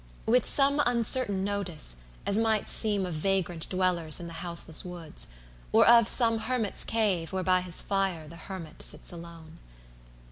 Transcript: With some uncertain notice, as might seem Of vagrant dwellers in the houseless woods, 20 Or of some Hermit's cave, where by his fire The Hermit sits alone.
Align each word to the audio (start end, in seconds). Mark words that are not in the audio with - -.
With 0.25 0.49
some 0.49 0.81
uncertain 0.87 1.43
notice, 1.43 1.97
as 2.25 2.35
might 2.39 2.67
seem 2.67 3.05
Of 3.05 3.13
vagrant 3.13 3.69
dwellers 3.69 4.19
in 4.19 4.25
the 4.25 4.33
houseless 4.41 4.83
woods, 4.83 5.25
20 5.25 5.37
Or 5.73 5.85
of 5.87 6.07
some 6.07 6.39
Hermit's 6.39 6.83
cave, 6.83 7.31
where 7.31 7.43
by 7.43 7.61
his 7.61 7.83
fire 7.83 8.27
The 8.27 8.35
Hermit 8.35 8.81
sits 8.81 9.11
alone. 9.11 9.59